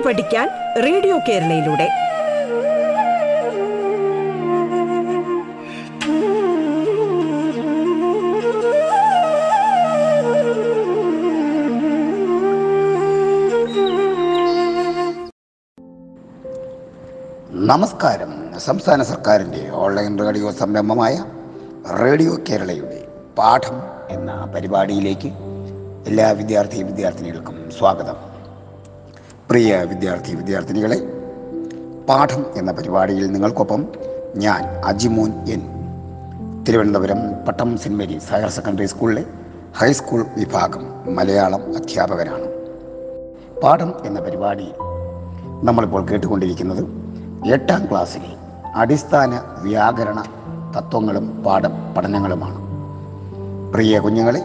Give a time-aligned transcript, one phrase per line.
[0.00, 0.48] കേട്ടു പഠിക്കാൻ
[0.82, 1.88] റേഡിയോ കേരളയിലൂടെ.
[17.52, 18.58] നമസ്കാരം.
[18.58, 21.24] സംസ്ഥാന സർക്കാരിന്റെ ഓൺലൈൻ റേഡിയോ സംരംഭമായ
[22.02, 23.06] റേഡിയോ കേരളയുടെ
[23.38, 23.78] പാഠം
[24.10, 25.32] എന്ന പരിപാടിയിലേക്ക്
[26.06, 28.39] എല്ലാ വിദ്യാർത്ഥി വിദ്യാർത്ഥിനികൾക്കും സ്വാഗതം.
[29.50, 30.96] പ്രിയ വിദ്യാർത്ഥി വിദ്യാർത്ഥിനികളെ
[32.08, 33.86] പാഠം എന്ന പരിപാടിയിൽ നിങ്ങൾക്കൊപ്പം
[34.36, 35.62] ഞാൻ Ajimon N.
[36.68, 39.24] Thiruvananthapuram Pattom saint Mary's higher secondary സ്കൂളിലെ
[39.76, 42.46] ഹൈസ്കൂൾ വിഭാഗം മലയാളം അധ്യാപകനാണ്.
[43.60, 44.72] പാഠം എന്ന പരിപാടി
[45.64, 46.84] നമ്മളിപ്പോൾ കേട്ടുകൊണ്ടിരിക്കുന്നത്
[47.52, 48.36] എട്ടാം ക്ലാസ്സിലെ
[48.74, 50.24] അടിസ്ഥാന വ്യാകരണ
[50.78, 51.62] തത്വങ്ങളും പാഠ
[51.96, 52.58] പഠനങ്ങളുമാണ്.
[53.72, 54.40] പ്രിയ കുഞ്ഞുങ്ങളെ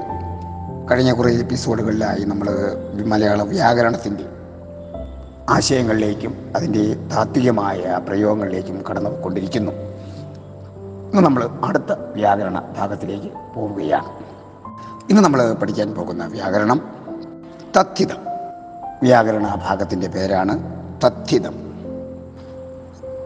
[0.91, 2.47] കഴിഞ്ഞ കുറേ എപ്പിസോഡുകളിലായി നമ്മൾ
[3.05, 4.34] മലയാള വ്യാകരണത്തിന്റെ
[5.49, 9.71] ആശയങ്ങളിലേക്കും അതിന്റെ താത്വികമായ പ്രയോഗങ്ങളിലേക്കും കടന്നു കൊണ്ടിരിക്കുന്നു.
[11.12, 14.07] ഇന്ന് നമ്മൾ അടുത്ത വ്യാകരണ ഭാഗത്തിലേക്ക് പോവുകയാണ്.
[15.10, 16.82] ഇന്ന് നമ്മൾ പഠിക്കാൻ പോകുന്ന വ്യാകരണം
[17.77, 18.18] തഥ്യതം
[19.04, 20.60] വ്യാകരണ ഭാഗത്തിന്റെ പേരാണ്
[21.04, 21.54] തഥ്യതം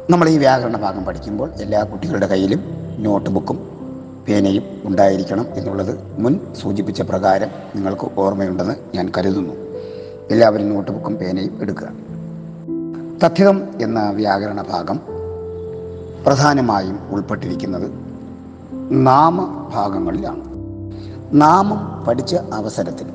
[0.10, 2.64] നമ്മൾ ഈ വ്യാകരണ ഭാഗം പഠിക്കുമ്പോൾ എല്ലാ കുട്ടികളുടെ കയ്യിലും
[3.00, 3.58] നോട്ട് ബുക്കും
[4.28, 9.54] പേനയും ഉണ്ടായിരിക്കണം എന്നുള്ളത് മുൻ സൂചിപ്പിച്ച പ്രകാരം നിങ്ങൾക്ക് ഓർമ്മയുണ്ടെന്ന് ഞാൻ കരുതുന്നു.
[10.32, 12.09] എല്ലാവരും നോട്ട് ബുക്കും പേനയും എടുക്കുക.
[13.24, 15.00] തഥ്യതം എന്ന വ്യാകരണ ഭാഗം
[16.26, 17.92] പ്രധാനമായും ഉൾപ്പെട്ടിരിക്കുന്നത്
[18.90, 20.42] നാമഭാഗങ്ങളിലാണ്.
[21.34, 23.08] നാമം പഠിച്ച അവസരത്തിൽ.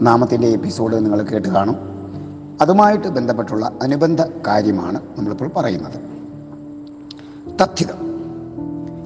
[0.00, 1.76] നാമത്തിന്റെ എപ്പിസോഡ് നിങ്ങൾ കേട്ട് കാണും.
[2.60, 5.94] അതുമായിട്ട് ബന്ധപ്പെട്ടുള്ള അനുബന്ധ കാര്യമാണ് നമ്മളിപ്പോൾ പറയുന്നത്.
[7.60, 7.98] തഥ്യതം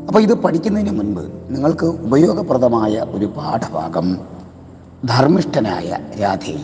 [0.08, 4.18] അപ്പോൾ ഇത് പഠിക്കുന്നതിന് മുൻപ് നിങ്ങൾക്ക് ഉപയോഗപ്രദമായ ഒരു പാഠഭാഗം
[5.04, 6.58] ധർമ്മിഷ്ഠനായ രാധേയ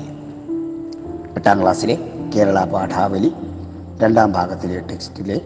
[1.37, 3.33] എട്ടാം ക്ലാസ്സിലെ കേരള പാഠാവലി
[3.99, 5.41] രണ്ടാം ഭാഗത്തിലെ ടെക്സ്റ്റിലെ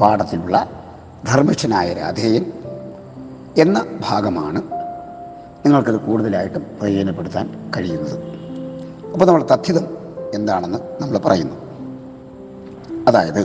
[0.00, 0.70] പാഠത്തിലുള്ള
[1.28, 2.52] ധർമ്മിഷ്ഠനായ രാധേയൻ
[3.58, 4.62] എന്ന ഭാഗമാണ്
[5.66, 8.18] നിങ്ങൾക്കത് കൂടുതലായിട്ടും പ്രയോജനപ്പെടുത്താൻ കഴിയുന്നത്.
[9.12, 9.86] അപ്പോൾ നമ്മൾ തഥ്യതം
[10.34, 11.54] എന്താണെന്ന് നമ്മൾ പറയുന്നു.
[13.08, 13.42] അതായത്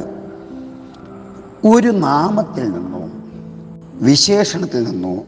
[1.67, 3.09] ഒരു നാമത്തിൽ നിന്നോ
[3.93, 5.23] വിശേഷണത്തിൽ നിന്നോ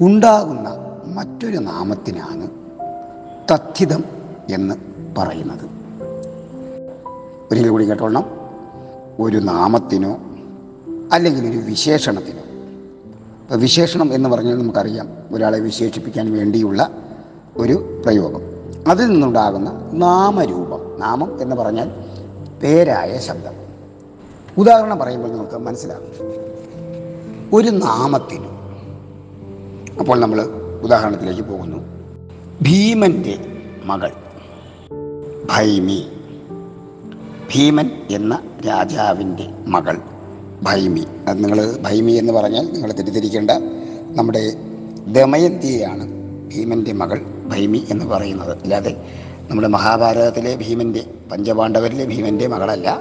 [0.00, 0.68] ഉണ്ടാകുന്ന
[1.06, 2.50] മറ്റൊരു നാമത്തിനാണ്
[3.50, 4.04] തഥ്യതം
[4.50, 4.74] എന്ന്
[5.18, 5.77] പറയുന്നത്.
[7.50, 8.24] ഒരിക്കൽ കൂടി കേട്ടോളണം.
[9.18, 10.18] ഒരു നാമത്തിനോ
[11.12, 12.38] അല്ലെങ്കിൽ ഒരു വിശേഷണത്തിനോ.
[13.40, 16.90] ഇപ്പോൾ വിശേഷണം എന്ന് പറഞ്ഞാൽ നമുക്കറിയാം ഒരാളെ വിശേഷിപ്പിക്കാൻ വേണ്ടിയുള്ള
[17.56, 18.40] ഒരു പ്രയോഗം.
[18.90, 21.90] അതിൽ നിന്നുണ്ടാകുന്ന നാമരൂപം നാമം എന്ന് പറഞ്ഞാൽ
[22.62, 23.52] പേരായ ശബ്ദം.
[24.58, 26.06] ഉദാഹരണം പറയുമ്പോൾ നമുക്ക് മനസ്സിലാകും.
[27.56, 28.46] ഒരു നാമത്തിന്.
[30.00, 30.42] അപ്പോൾ നമ്മൾ
[30.82, 31.78] ഉദാഹരണത്തിലേക്ക് പോകുന്നു.
[32.62, 34.10] ഭീമന്റെ മകൾ
[35.50, 36.06] ഭൈമി.
[37.54, 39.98] ഭീമൻ എന്ന രാജാവിന്റെ മകൾ
[40.62, 41.04] ഭൈമി.
[41.28, 43.50] അത് നിങ്ങൾ ഭൈമി എന്ന് പറഞ്ഞാൽ നിങ്ങൾ തെറ്റിദ്ധരിക്കേണ്ട.
[44.10, 44.52] നമ്മുടെ
[45.06, 46.08] ദമയന്തിയാണ്
[46.54, 48.58] ഭീമന്റെ മകൾ ഭൈമി എന്ന് പറയുന്നത്.
[48.62, 49.06] അല്ലാതെ
[49.50, 53.00] നമ്മുടെ മഹാഭാരതത്തിലെ ഭീമന്റെ പഞ്ചപാണ്ഡവരിലെ ഭീമന്റെ മകളല്ല.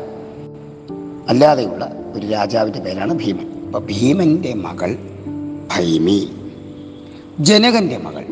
[1.29, 3.65] അല്ലാതെയുള്ള ഒരു രാജാവിന്റെ പേരാണ് ഭീമൻ.
[3.65, 4.97] അപ്പോൾ ഭീമന്റെ മകൾ
[5.71, 6.31] ഭൈമി.
[7.39, 8.25] ജനകന്റെ മകൾ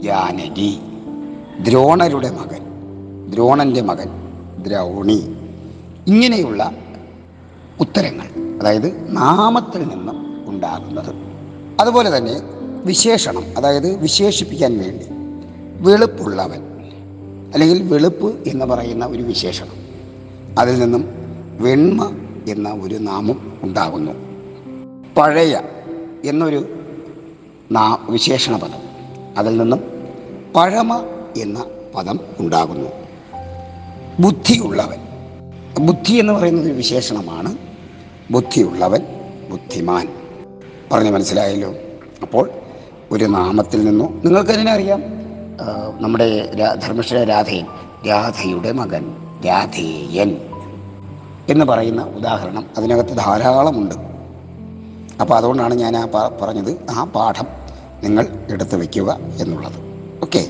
[0.00, 0.78] ജാനകി.
[1.60, 2.60] ദ്രോണരുടെ മകൻ
[3.30, 4.08] ദ്രോണന്റെ മകൻ
[4.62, 5.34] ദ്രൗണി.
[6.06, 6.72] ഇങ്ങനെയുള്ള
[7.80, 11.14] ഉത്തരങ്ങൾ അതായത് നാമത്തിൽ നിന്നും ഉണ്ടാകുന്നത്.
[11.80, 12.34] അതുപോലെ തന്നെ
[12.84, 15.06] വിശേഷണം അതായത് വിശേഷിപ്പിക്കാൻ വേണ്ടി
[15.80, 16.62] വെളുപ്പുള്ളവൻ
[17.52, 19.74] അല്ലെങ്കിൽ വെളുപ്പ് എന്ന് പറയുന്ന ഒരു വിശേഷണം.
[20.58, 21.04] അതിൽ നിന്നും
[21.60, 22.16] വെണ്മ
[22.48, 24.12] എന്ന ഒരു നാമം ഉണ്ടാകുന്നു.
[25.16, 25.60] പഴയ
[26.24, 26.80] എന്നൊരു
[27.72, 28.80] നാ വിശേഷണ പദം.
[29.38, 29.80] അതിൽ നിന്നും
[30.56, 31.04] പഴമ
[31.36, 31.64] എന്ന
[31.94, 32.88] പദം ഉണ്ടാകുന്നു.
[34.20, 35.11] ബുദ്ധിയുള്ളവൻ
[35.80, 37.56] ബുദ്ധി എന്ന് പറയുന്നത് ഒരു വിശേഷണമാണ്.
[38.30, 39.00] ബുദ്ധിയുള്ളവൻ
[39.50, 40.08] ബുദ്ധിമാൻ.
[40.92, 41.74] പറഞ്ഞു മനസ്സിലായല്ലോ?
[42.22, 42.50] അപ്പോൾ
[43.10, 45.02] ഒരു നാമത്തിൽ നിന്നോ നിങ്ങൾക്കതിനെ അറിയാം?
[46.00, 47.66] നമ്മുടെ ധർമ്മശ്ര രാധയൻ
[48.08, 49.16] രാധയുടെ മകൻ
[49.46, 50.36] രാധേയൻ
[51.48, 53.94] എന്ന് പറയുന്ന ഉദാഹരണം അതിനകത്ത് ധാരാളമുണ്ട്.
[55.20, 56.08] അപ്പോൾ അതുകൊണ്ടാണ് ഞാൻ ആ
[56.42, 57.46] പറഞ്ഞത് ആ പാഠം
[58.02, 59.80] നിങ്ങൾ എടുത്തു വയ്ക്കുക എന്നുള്ളത്.
[60.22, 60.46] ഓക്കെ?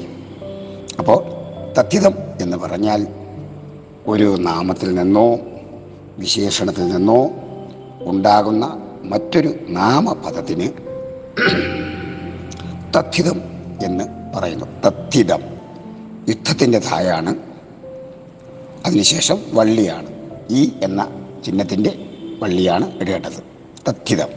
[0.99, 1.25] അപ്പോൾ
[1.79, 3.07] തത്യതം എന്ന് പറഞ്ഞാൽ
[4.07, 5.39] ഒരു നാമത്തിൽ നിന്നോ
[6.19, 7.31] വിശേഷണത്തിൽ നിന്നോ
[8.01, 10.73] ഉണ്ടാകുന്ന മറ്റൊരു നാമപദത്തിന്
[12.97, 13.41] തഥ്യതം
[13.85, 14.05] എന്ന്
[14.35, 14.65] പറയുന്നു.
[14.65, 15.41] തഥ്യതം
[16.29, 17.35] യുദ്ധത്തിന്റെ ധായാണ്.
[18.87, 20.07] അതിനുശേഷം വള്ളിയാണ്.
[20.51, 21.09] ഈ എന്ന
[21.45, 23.43] ചിഹ്നത്തിന്റെ വള്ളിയാണ് ഇടേണ്ടത്.
[23.89, 24.29] തഥ്യതം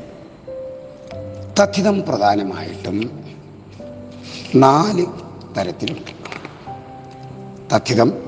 [1.59, 3.23] തഥ്യതം പ്രധാനമായിട്ടും
[4.55, 5.05] നാല്
[5.57, 6.11] തരത്തിലുണ്ട്.
[7.75, 8.24] തഥ്യതം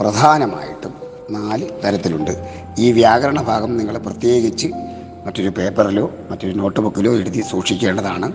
[0.00, 0.94] പ്രധാനമായിട്ടും
[1.30, 2.64] നാല് തരത്തിലുണ്ട്.
[2.78, 4.68] ഈ വ്യാകരണ ഭാഗം നിങ്ങൾ പ്രത്യേകിച്ച്
[5.26, 8.32] മറ്റൊരു പേപ്പറിലോ മറ്റൊരു നോട്ട് ബുക്കിലോ എഴുതി സൂക്ഷിക്കേണ്ടതാണ്.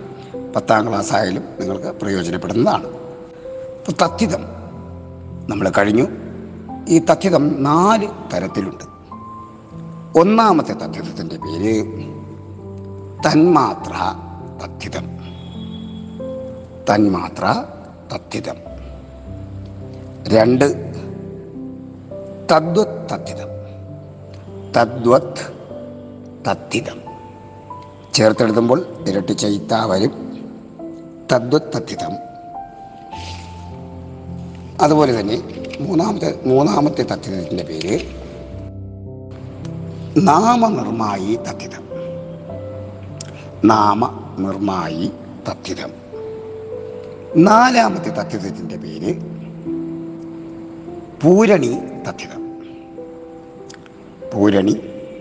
[0.56, 2.86] പത്താം ക്ലാസ് ആയാലും നിങ്ങൾക്ക് പ്രയോജനപ്പെടുന്നതാണ്.
[2.86, 4.44] അപ്പോൾ തത്യതം
[5.48, 6.06] നമ്മൾ കഴിഞ്ഞു.
[6.88, 8.84] ഈ തത്യതം നാല് തരത്തിലുണ്ട്.
[10.18, 11.84] ഒന്നാമത്തെ തത്യതത്തിന്റെ പേര്
[13.26, 13.92] തന്മാത്ര
[14.64, 15.20] തത്യതം
[16.94, 17.64] തന്മാത്ര
[18.14, 18.56] തത്യതം
[20.28, 20.89] രണ്ട്
[22.50, 23.50] തദ്വത് തത്തിതം
[24.76, 25.42] തദ്വത്
[26.46, 26.98] തത്തിതം
[28.14, 30.12] ചേർത്തെഴുതുമ്പോൾ ഇരട്ടി ചൈത്ത വരും.
[31.32, 32.12] തദ്വത് തത്തിതം
[34.80, 35.36] അതുപോലെ തന്നെ
[35.80, 37.96] മൂന്നാമത്തെ മൂന്നാമത്തെ തത്തിതത്തിന്റെ പേര്
[40.18, 41.84] നാമനിർമായി തത്തിതം
[43.64, 45.12] നാമനിർമായി
[45.48, 45.92] തത്തിതം
[47.36, 49.10] നാലാമത്തെ തത്തിതത്തിന്റെ പേര്
[51.24, 51.78] പൂരണി
[52.08, 52.42] തത്തിതം
[54.34, 54.72] പൂരണി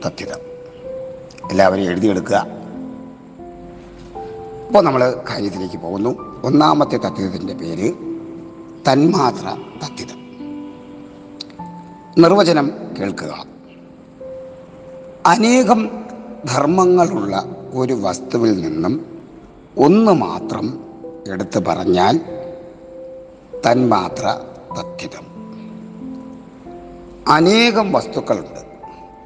[0.05, 0.39] തത്തിതം
[1.51, 2.35] എല്ലാവരും എഴുതിയെടുക്കുക.
[4.67, 6.41] അപ്പോൾ നമ്മൾ കാര്യത്തിലേക്ക് പോകുന്നു.
[6.43, 7.93] ഒന്നാമത്തെ തത്വത്തിന്റെ പേര്
[8.91, 10.19] തന്മാത്ര തത്വിതം
[12.17, 13.45] നിർവചനം കേൾക്കുക.
[15.25, 15.89] അനേകം
[16.45, 19.23] ധർമ്മങ്ങളുള്ള ഒരു വസ്തുവിൽ നിന്നും
[19.77, 20.83] ഒന്ന് മാത്രം
[21.31, 22.17] എടുത്തു പറഞ്ഞാൽ
[23.65, 24.39] തന്മാത്ര
[24.77, 25.28] തത്വിതം
[27.29, 28.59] അനേകം വസ്തുക്കളുണ്ട്.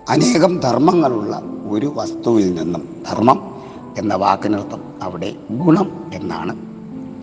[0.10, 3.64] അനേകം ധർമ്മങ്ങളുള്ള ഒരു വസ്തുവിൽ നിന്നും ധർമ്മം
[3.98, 6.56] എന്ന വാക്കിനർത്ഥം അവിടെ ഗുണം എന്നാണ്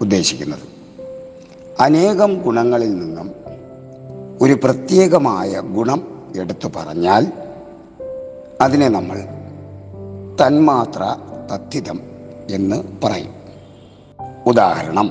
[0.00, 0.58] ഉദ്ദേശിക്കുന്നത്.
[1.80, 3.30] അനേകം ഗുണങ്ങളിൽ നിന്നും
[4.40, 7.32] ഒരു പ്രത്യേകമായ ഗുണം എടുത്തു പറഞ്ഞാൽ
[8.60, 9.20] അതിനെ നമ്മൾ
[10.42, 11.16] തന്മാത്ര
[11.54, 12.00] തത്തിതം
[12.50, 13.34] എന്ന് പറയും.
[14.46, 15.10] ഉദാഹരണം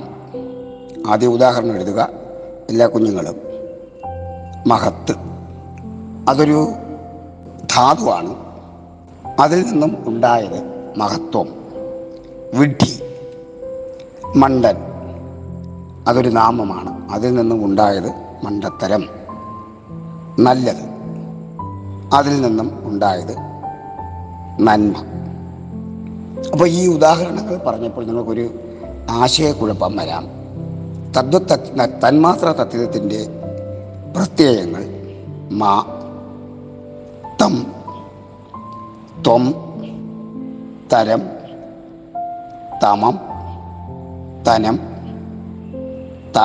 [1.06, 2.08] ആദ്യ ഉദാഹരണം എഴുതുക.
[2.68, 3.36] എല്ലാ കുഞ്ഞുങ്ങളും
[4.66, 5.29] മഹത്ത്
[6.30, 6.68] അതൊരു
[7.76, 8.34] ധാതുവാണ്.
[9.40, 11.48] അതിൽ നിന്നും ഉണ്ടായത് മഹത്വം.
[12.54, 13.02] വിഡ്ഢി
[14.36, 14.76] മണ്ടൻ
[16.08, 17.12] അതൊരു നാമമാണ്.
[17.12, 18.08] അതിൽ നിന്നും ഉണ്ടായത്
[18.44, 19.04] മണ്ടത്തരം.
[20.38, 20.82] നല്ലത്.
[22.14, 23.36] അതിൽ നിന്നും ഉണ്ടായത്
[24.60, 24.94] നന്മ.
[26.52, 28.50] അപ്പോൾ ഈ ഉദാഹരണങ്ങൾ പറഞ്ഞപ്പോൾ നിങ്ങൾക്കൊരു
[29.10, 30.28] ആശയക്കുഴപ്പം വരാം.
[31.16, 31.38] തദ്വ
[32.08, 33.26] തന്മാത്ര തത്വത്തിന്റെ
[34.16, 34.84] പ്രത്യയങ്ങൾ
[35.50, 35.96] മാ
[37.40, 37.66] തം.
[39.22, 39.54] ത്വം
[40.92, 41.22] തരം
[42.84, 43.18] തമം
[44.48, 44.76] തനം
[46.36, 46.38] ത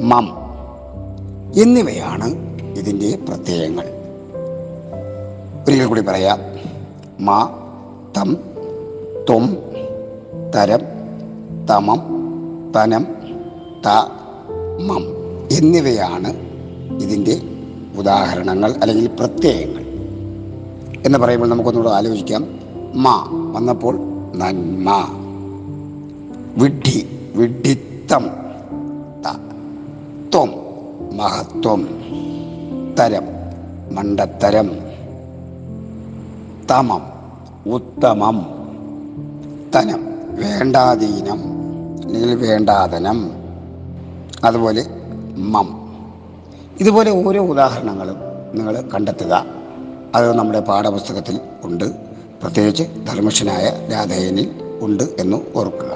[0.00, 0.26] മം
[1.62, 2.28] എന്നിവയാണ്
[2.78, 3.86] ഇതിന്റെ പ്രത്യയങ്ങൾ.
[5.68, 6.38] ഒരിക്കൽ കൂടി പറയാം
[7.20, 7.38] മാ
[8.16, 8.36] തം
[9.30, 9.56] ത്വം
[10.56, 10.80] തരം
[11.66, 12.00] തമം
[12.76, 13.06] തനം
[13.86, 13.88] ത
[14.80, 15.04] മം
[15.52, 16.30] എന്നിവയാണ്
[17.02, 17.55] ഇതിന്റെ
[17.98, 19.86] ഉദാഹരണങ്ങൾ അല്ലെങ്കിൽ പ്രത്യയങ്ങൾ
[21.06, 22.44] എന്ന് പറയുമ്പോൾ നമുക്കൊന്നുകൂടെ ആലോചിക്കാം.
[22.94, 23.96] മാ വന്നപ്പോൾ
[24.34, 25.08] നന്മ.
[26.56, 28.30] വിഡ്ഢി വിഡ്ഢിത്തം.
[30.34, 30.52] ത്വം
[31.16, 31.88] മഹത്വം.
[32.98, 33.22] തരം
[33.92, 34.70] മണ്ടത്തരം.
[36.70, 37.02] തമം
[37.66, 38.46] ഉത്തമം.
[39.74, 41.38] തനം വേണ്ടാധീനം
[42.04, 43.30] അല്ലെങ്കിൽ വേണ്ടാതനം.
[44.44, 44.86] അതുപോലെ
[45.36, 45.85] മം.
[46.80, 48.16] ഇതുപോലെ ഓരോ ഉദാഹരണങ്ങളും
[48.54, 49.44] നിങ്ങൾ കണ്ടെത്തുക.
[50.14, 51.84] അത് നമ്മുടെ പാഠപുസ്തകത്തിൽ ഉണ്ട്.
[52.42, 55.92] പ്രത്യേകിച്ച് ധർമ്മശനായ രാധയനിൽ ഉണ്ട് എന്ന് ഓർക്കുക.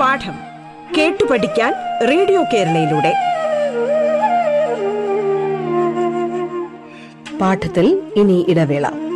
[0.00, 0.34] പാഠം
[0.98, 1.74] കേട്ടു പഠിക്കാൻ
[2.08, 3.14] റേഡിയോ കേരളയിലൂടെ.
[7.40, 9.07] പാഠത്തിൽ ഇനി ഇടവേള.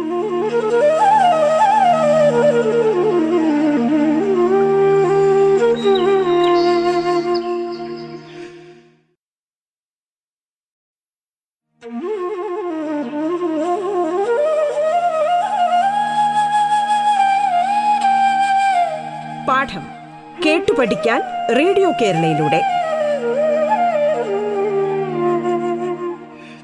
[20.83, 21.23] പഠിക്കാൻ
[21.59, 22.62] റേഡിയോ കേരളയിലൂടെ.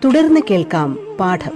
[0.05, 1.51] തുടർന്ന് കേൾക്കാം പാഠം.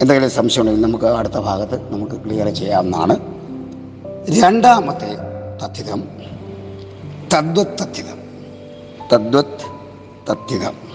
[0.00, 3.16] എന്തെങ്കിലും സംശയമുണ്ടെങ്കിൽ നമുക്ക് അടുത്ത ഭാഗത്ത് നമുക്ക് ക്ലിയർ ചെയ്യാവുന്നതാണ്.
[4.42, 5.16] രണ്ടാമത്തെ
[5.62, 6.02] തത്വിതം
[7.34, 8.18] തദ്വത് തത്വിതം
[9.12, 9.58] തദ്വത്
[10.30, 10.85] തത്വിതം.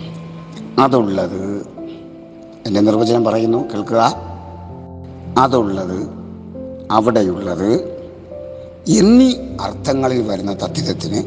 [0.79, 1.67] അതുള്ളത്.
[2.67, 4.13] എന്റെ നിർവചനം പറയുന്നു കേൾക്കുക.
[5.37, 6.07] അതുള്ളത്
[6.91, 7.73] അവിടെയുള്ളത്.
[8.87, 11.23] എന്നീ അർത്ഥങ്ങളിൽ വരുന്ന തത്വിതത്തിന്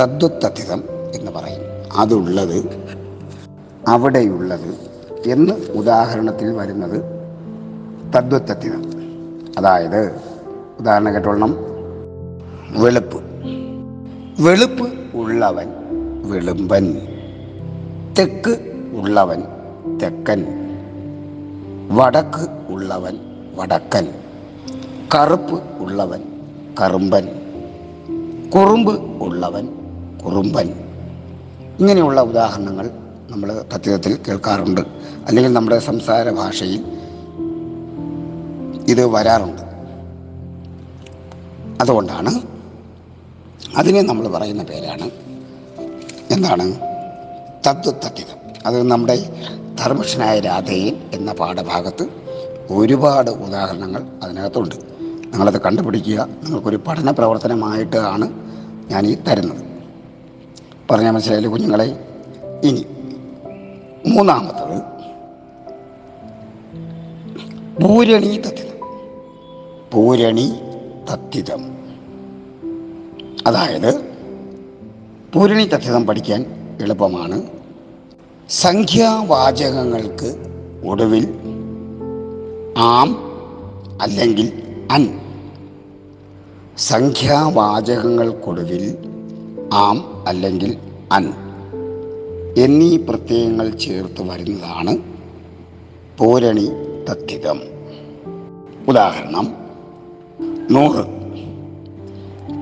[0.00, 0.84] തദ്വത്തഥിതം
[1.14, 1.60] എന്ന് പറയും.
[1.92, 2.64] അതുള്ളത്
[3.88, 4.74] അവിടെയുള്ളത്
[5.30, 7.04] എന്ന് ഉദാഹരണത്തിൽ വരുന്നത്
[8.16, 8.92] തദ്വത്തഥിതം
[9.58, 10.20] അതായത്
[10.80, 11.56] ഉദാഹരണം കേട്ടോളണം.
[12.82, 13.22] വെളുപ്പ്.
[14.40, 15.68] വെളുപ്പ് ഉള്ളവൻ
[16.22, 17.00] വെളുമ്പൻ.
[18.18, 18.50] തെക്ക്
[18.92, 19.42] ഉള്ളവൻ
[20.02, 20.46] തെക്കൻ
[21.90, 23.18] വടക്ക് ഉള്ളവൻ
[23.54, 24.08] വടക്കൻ
[25.14, 26.22] കറുപ്പ് ഉള്ളവൻ
[26.80, 27.28] കറുമ്പൻ
[28.54, 29.68] കുറുമ്പ് ഉള്ളവൻ
[30.24, 30.68] കുറുമ്പൻ.
[31.80, 32.90] ഇങ്ങനെയുള്ള ഉദാഹരണങ്ങൾ
[33.30, 34.80] നമ്മൾ തത്വത്തിൽ കേൾക്കാറുണ്ട്.
[35.26, 36.84] അല്ലെങ്കിൽ നമ്മുടെ സംസാര ഭാഷയിൽ
[38.88, 39.62] ഇത് വരാറുണ്ട്.
[41.80, 42.40] അതുകൊണ്ടാണ്
[43.76, 45.10] അതിനെ നമ്മൾ പറയുന്ന പേരാണ്
[46.30, 46.89] എന്താണ്?
[47.66, 49.16] തത്വത്തത്തികം അത് നമ്മുടെ
[49.78, 52.08] ധർമ്മക്ഷനായ രാധേയൻ എന്ന പാഠഭാഗത്ത്
[52.70, 54.74] ഒരുപാട് ഉദാഹരണങ്ങൾ അതിനകത്തുണ്ട്.
[55.32, 56.28] നിങ്ങളത് കണ്ടുപിടിക്കുക.
[56.44, 58.32] നിങ്ങൾക്കൊരു പഠന പ്രവർത്തനമായിട്ടാണ്
[58.90, 59.64] ഞാൻ ഈ തരുന്നത്.
[60.90, 62.04] പറഞ്ഞാൽ മനസ്സിലായാലും കുഞ്ഞുങ്ങളെ?
[62.64, 62.86] ഇനി
[64.06, 64.82] മൂന്നാമത്തത്
[67.82, 68.78] പൂരണി തത്തിതം
[69.92, 70.52] പൂരണി
[71.12, 71.74] തത്തിതം
[73.46, 74.00] അതായത്
[75.32, 77.42] പൂരണി തത്തിതം പഠിക്കാൻ എളുപ്പമാണ്.
[78.50, 80.36] സംഖ്യാവാചകങ്ങൾക്ക്
[80.86, 81.34] ഒടുവിൽ
[82.78, 83.16] ആം
[84.02, 85.20] അല്ലെങ്കിൽ അൻ.
[86.78, 88.98] സംഖ്യാവാചകങ്ങൾക്കൊടുവിൽ
[89.72, 90.76] ആം അല്ലെങ്കിൽ
[91.12, 91.34] അൻ
[92.56, 94.98] എന്നീ പ്രത്യയങ്ങൾ ചേർത്ത് വരുന്നതാണ്
[96.18, 96.70] പൂരണി
[97.10, 97.60] തത്തികം
[98.88, 99.54] ഉദാഹരണം
[100.70, 101.04] നൂറ്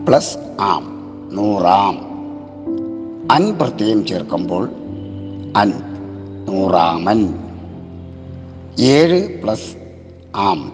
[0.07, 0.99] പ്ലസ് ആം
[1.33, 2.08] നൂറാം.
[3.31, 4.71] അൻ പ്രത്യയം ചേർക്കുമ്പോൾ
[5.57, 5.73] അൻ
[6.45, 7.39] നൂറാമൻ.
[8.79, 9.77] ഏഴ് പ്ലസ്
[10.37, 10.73] ആം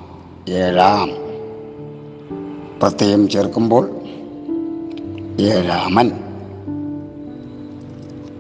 [0.49, 1.11] ഏഴാം.
[2.83, 3.91] പ്രത്യയം ചേർക്കുമ്പോൾ
[5.41, 6.11] ഏഴാമൻ.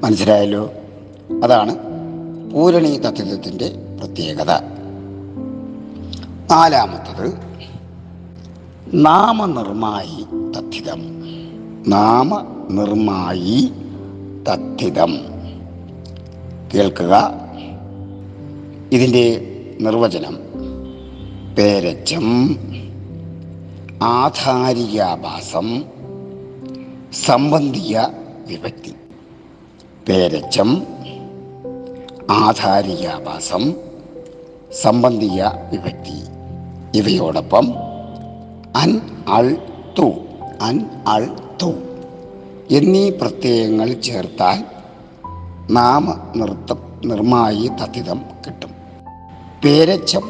[0.02, 0.70] മനസ്സിലായല്ലോ?
[1.44, 1.76] അതാണ്
[2.52, 4.50] പൂരണി തത്വത്തിന്റെ പ്രത്യേകത.
[6.50, 7.32] നാലാമത്തത്
[8.94, 11.22] നാമനിർമായി തഥിതം
[11.90, 13.72] നാമനിർമായി
[14.48, 15.18] തഥിതം
[16.74, 17.34] കേൾക്കുക.
[18.92, 20.38] ഇതിന്റെ നിർവചനം.
[21.58, 22.56] പേരച്ചം.
[24.02, 25.84] ആധാരികാഭാസം
[27.12, 28.08] സംബന്ധിയ
[28.46, 28.94] വിഭക്തി.
[30.08, 30.82] പേരച്ചം.
[32.30, 33.74] ആധാരികാഭാസം
[34.82, 36.24] സംബന്ധിയ വിഭക്തി.
[36.98, 37.74] ഇവയോടൊപ്പം
[38.76, 39.56] അൻ അൾ
[39.98, 40.10] തു.
[40.60, 41.28] അൻ അൾ
[41.62, 41.72] തു.
[42.70, 44.64] എന്നീ പ്രത്യയങ്ങൾ ചേർത്താൽ
[45.70, 48.70] നാമ നൃത്തം നിർമായി തഥിതം കിട്ടും.
[49.64, 50.22] പേരച്ചം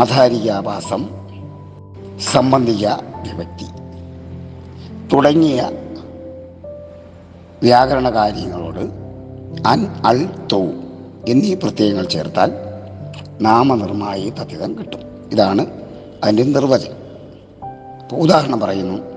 [0.00, 1.08] ആധാരികാഭാസം
[2.32, 3.64] സംബന്ധിക വിഭക്തി
[5.12, 5.70] തുടങ്ങിയ
[7.62, 8.80] വ്യാകരണ കാര്യങ്ങളോട്
[9.68, 10.66] അൻ അൾ തൗ
[11.28, 12.52] എന്നീ പ്രത്യയങ്ങൾ ചേർത്താൽ
[13.40, 15.00] നാമനിർമായി തഥിതം കിട്ടും.
[15.32, 15.66] ഇതാണ്
[16.24, 17.00] അതിന്റെ നിർവചനം.
[18.18, 19.09] ഉദാഹരണം പറയുന്നു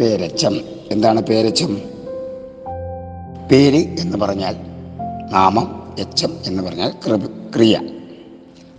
[0.00, 0.60] പേരച്ചം.
[0.90, 1.74] എന്താണ് പേരച്ചം?
[3.50, 4.56] പേര് എന്ന് പറഞ്ഞാൽ
[5.30, 6.92] നാമം എച്ചം എന്ന് പറഞ്ഞാൽ
[7.54, 7.80] ക്രിയ.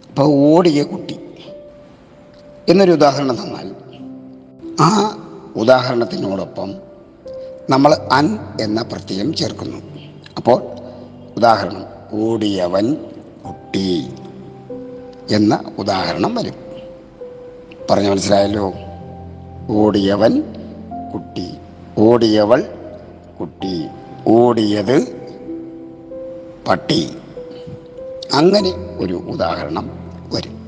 [0.09, 1.19] അപ്പോൾ ഓടിയ കുട്ടി.
[2.69, 3.75] എന്നൊരു ഉദാഹരണം തന്നാൽ
[4.79, 5.17] ആ
[5.55, 6.75] ഉദാഹരണത്തിനോടൊപ്പം
[7.69, 9.77] നമ്മൾ അൻ എന്ന പ്രത്യയം ചേർക്കുന്നു.
[10.37, 10.63] അപ്പോൾ
[11.37, 12.93] ഉദാഹരണം ഓടിയവൻ
[13.47, 14.09] കുട്ടി
[15.31, 16.53] എന്ന ഉദാഹരണം വരും.
[17.91, 18.73] പറഞ്ഞു മനസ്സിലായല്ലോ?
[19.69, 20.58] ഓടിയവൻ
[21.13, 21.53] കുട്ടി.
[21.97, 22.63] ഓടിയവൾ
[23.39, 23.85] കുട്ടി.
[24.27, 25.19] ഓടിയത്
[26.67, 27.15] പട്ടി.
[28.33, 29.89] അങ്ങനെ ഒരു ഉദാഹരണം
[30.33, 30.59] വരും.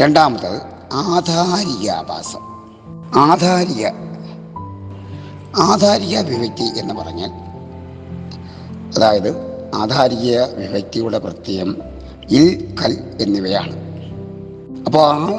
[0.00, 0.62] രണ്ടാമത്തത്
[0.92, 2.40] ആധാരികാഭാസം
[3.14, 3.86] ആധാരിക
[5.60, 7.30] ആധാരിക വിഭക്തി എന്ന് പറഞ്ഞാൽ
[8.96, 9.36] അതായത്
[9.74, 11.76] ആധാരിക വിഭക്തിയുടെ പ്രത്യയം
[12.30, 13.76] ഇൽ കൽ എന്നിവയാണ്.
[14.86, 15.30] അപ്പോൾ ആ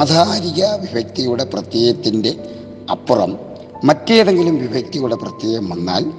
[0.00, 2.53] ആധാരിക വിഭക്തിയുടെ പ്രത്യയത്തിന്റെ
[2.90, 3.38] അപ്പുറം
[3.84, 6.12] മറ്റേതെങ്കിലും വിഭക്തിയുടെ പ്രത്യയം വന്നാൽ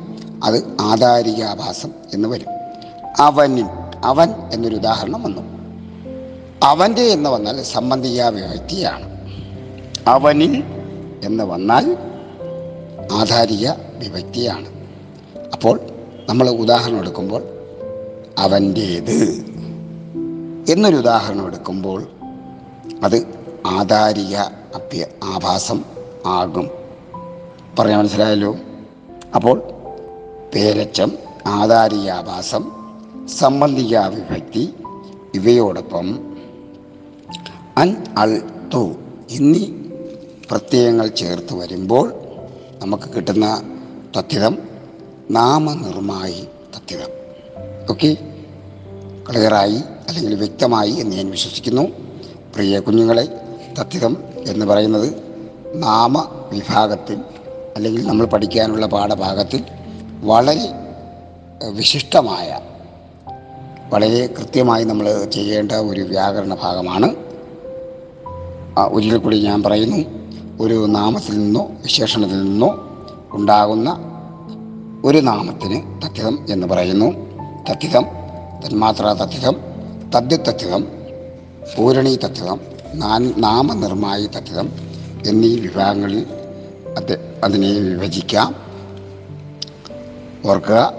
[0.43, 2.47] അത് ആധാരികാഭാസം എന്ന് വരും.
[3.19, 3.65] അവനിൽ
[4.03, 5.41] അവൻ എന്നൊരു ഉദാഹരണം വന്നു.
[6.63, 9.15] അവന്റെ എന്ന് വന്നാൽ സംബന്ധിക വിഭക്തിയാണ്
[10.07, 10.63] അവനിൽ
[11.23, 11.97] എന്ന് വന്നാൽ
[13.11, 14.67] ആധാരിക വിഭക്തിയാണ്
[15.53, 15.79] അപ്പോൾ
[16.29, 17.43] നമ്മൾ ഉദാഹരണം എടുക്കുമ്പോൾ
[18.39, 19.45] അവന്റേത്
[20.69, 22.07] എന്നൊരു ഉദാഹരണം എടുക്കുമ്പോൾ
[23.03, 23.27] അത്
[23.67, 24.35] ആധാരിക
[24.75, 25.94] അഭ്യ ആഭാസം
[26.25, 26.69] ആകും.
[27.79, 28.57] പറഞ്ഞാൽ മനസ്സിലായല്ലോ?
[29.35, 29.61] അപ്പോൾ
[30.55, 31.11] പേരച്ചം
[31.45, 32.71] ആധാരികാഭാസം
[33.27, 34.73] സംബന്ധിക വിഭക്തി
[35.33, 36.35] ഇവയോടൊപ്പം
[37.77, 38.41] അൻ അൾ
[38.73, 38.93] തു
[39.31, 39.65] എന്നീ
[40.51, 42.13] പ്രത്യയങ്ങൾ ചേർത്ത് വരുമ്പോൾ
[42.81, 43.61] നമുക്ക് കിട്ടുന്ന
[44.19, 44.57] തത്യതം
[45.31, 47.09] നാമനിർമായി തത്യതം
[47.89, 48.17] ഓക്കെ?
[49.29, 51.81] ക്ലിയറായി അല്ലെങ്കിൽ വ്യക്തമായി എന്ന് ഞാൻ വിശ്വസിക്കുന്നു.
[52.55, 53.41] പ്രിയ കുഞ്ഞുങ്ങളെ
[53.79, 55.24] തത്യതം എന്ന് പറയുന്നത്
[55.79, 57.19] നാമവിഭാഗത്തിൽ
[57.75, 59.63] അല്ലെങ്കിൽ നമ്മൾ പഠിക്കാനുള്ള പാഠഭാഗത്തിൽ
[60.21, 60.69] വളരെ
[61.69, 62.59] വിശിഷ്ടമായ
[63.93, 67.15] വളരെ കൃത്യമായി നമ്മൾ ചെയ്യേണ്ട ഒരു വ്യാകരണ ഭാഗമാണ്.
[68.89, 69.97] ഒരിക്കൽ കൂടി ഞാൻ പറയുന്നു.
[70.59, 72.89] ഒരു നാമത്തിൽ നിന്നോ വിശേഷണത്തിൽ നിന്നോ
[73.31, 73.97] ഉണ്ടാകുന്ന
[75.05, 77.05] ഒരു നാമത്തിന് തത്യതം എന്ന് പറയുന്നു.
[77.71, 78.05] തത്യതം
[78.65, 79.55] തന്മാത്ര തത്യതം
[80.15, 80.87] തദ്യതത്യതം
[81.77, 82.59] പൂരണി തത്തിതം
[83.37, 84.84] നാമനിർമ്മായി തത്തിതം
[85.25, 86.25] എന്നീ വിഭാഗങ്ങളിൽ
[86.97, 88.55] അത് അതിനെ വിഭജിക്കാം.
[90.45, 90.93] ഓർക്കുക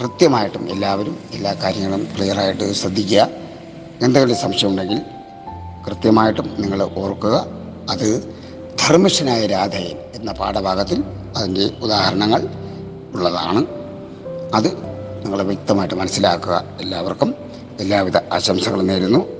[0.00, 3.28] കൃത്യമായിട്ടും എല്ലാവരും എല്ലാ കാര്യങ്ങളും ക്ലിയറായിട്ട് ശ്രദ്ധിക്കുക.
[4.02, 5.02] എന്തെങ്കിലും സംശയം ഉണ്ടെങ്കിൽ
[5.86, 7.46] കൃത്യമായിട്ടും നിങ്ങൾ ഓർക്കുക.
[7.90, 8.34] അത്
[8.86, 11.04] ധർമ്മിഷ്ഠനായ രാധയൻ എന്ന പാഠഭാഗത്തിൽ
[11.36, 12.48] അതിന്റെ ഉദാഹരണങ്ങൾ
[13.14, 13.66] ഉള്ളതാണ്.
[14.54, 14.76] അത്
[15.22, 16.64] നിങ്ങൾ വ്യക്തമായിട്ട് മനസ്സിലാക്കുക.
[16.80, 17.34] എല്ലാവർക്കും
[17.80, 19.39] എല്ലാവിധ ആശംസകളും നേരുന്നു.